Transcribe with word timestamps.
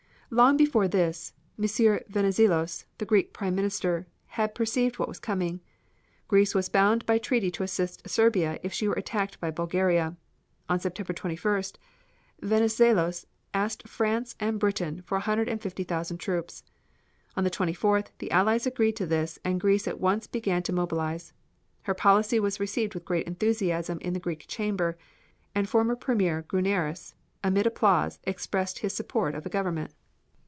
Long 0.33 0.55
before 0.55 0.87
this 0.87 1.33
M. 1.61 1.67
Venizelos, 2.07 2.85
the 2.99 3.05
Greek 3.05 3.33
Premier, 3.33 3.69
had 4.27 4.55
perceived 4.55 4.97
what 4.97 5.09
was 5.09 5.19
coming. 5.19 5.59
Greece 6.29 6.55
was 6.55 6.69
bound 6.69 7.05
by 7.05 7.17
treaty 7.17 7.51
to 7.51 7.63
assist 7.63 8.07
Serbia 8.09 8.57
if 8.63 8.71
she 8.71 8.87
were 8.87 8.93
attacked 8.93 9.41
by 9.41 9.51
Bulgaria. 9.51 10.15
On 10.69 10.79
September 10.79 11.11
21st, 11.13 11.75
Venizelos 12.43 13.25
asked 13.53 13.89
France 13.89 14.37
and 14.39 14.57
Britain 14.57 15.01
for 15.01 15.17
a 15.17 15.27
hundred 15.27 15.49
and 15.49 15.61
fifty 15.61 15.83
thousand 15.83 16.15
troops. 16.19 16.63
On 17.35 17.43
the 17.43 17.49
24th, 17.51 18.07
the 18.19 18.31
Allies 18.31 18.65
agreed 18.65 18.95
to 18.95 19.05
this 19.05 19.37
and 19.43 19.59
Greece 19.59 19.85
at 19.85 19.99
once 19.99 20.27
began 20.27 20.63
to 20.63 20.71
mobilize. 20.71 21.33
His 21.83 21.95
policy 21.97 22.39
was 22.39 22.57
received 22.57 22.93
with 22.93 23.03
great 23.03 23.27
enthusiasm 23.27 23.97
in 23.99 24.13
the 24.13 24.17
Greek 24.21 24.45
Chamber, 24.47 24.97
and 25.53 25.67
former 25.67 25.97
Premier 25.97 26.43
Gounaris, 26.47 27.15
amid 27.43 27.67
applause, 27.67 28.21
expressed 28.23 28.79
his 28.79 28.93
support 28.93 29.35
of 29.35 29.43
the 29.43 29.49
government. 29.49 29.91